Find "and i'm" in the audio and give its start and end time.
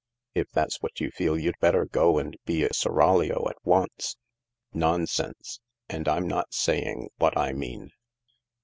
5.89-6.27